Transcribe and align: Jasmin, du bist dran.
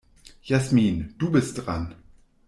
Jasmin, 0.41 1.13
du 1.19 1.29
bist 1.31 1.59
dran. 1.67 1.93